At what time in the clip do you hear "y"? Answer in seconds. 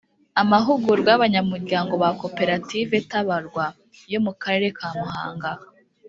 1.13-1.17